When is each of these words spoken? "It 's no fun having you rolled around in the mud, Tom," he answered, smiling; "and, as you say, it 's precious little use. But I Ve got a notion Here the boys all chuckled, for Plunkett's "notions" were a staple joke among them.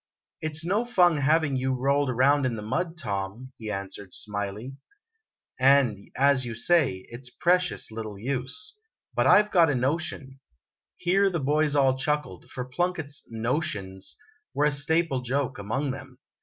"It 0.41 0.55
's 0.55 0.65
no 0.65 0.83
fun 0.83 1.17
having 1.17 1.55
you 1.57 1.73
rolled 1.75 2.09
around 2.09 2.47
in 2.47 2.55
the 2.55 2.63
mud, 2.63 2.97
Tom," 2.97 3.51
he 3.59 3.69
answered, 3.69 4.15
smiling; 4.15 4.77
"and, 5.59 6.09
as 6.17 6.43
you 6.43 6.55
say, 6.55 7.05
it 7.09 7.23
's 7.23 7.29
precious 7.29 7.91
little 7.91 8.17
use. 8.17 8.79
But 9.13 9.27
I 9.27 9.39
Ve 9.43 9.49
got 9.51 9.69
a 9.69 9.75
notion 9.75 10.39
Here 10.97 11.29
the 11.29 11.39
boys 11.39 11.75
all 11.75 11.95
chuckled, 11.99 12.49
for 12.49 12.65
Plunkett's 12.65 13.21
"notions" 13.29 14.17
were 14.55 14.65
a 14.65 14.71
staple 14.71 15.21
joke 15.21 15.59
among 15.59 15.91
them. 15.91 16.17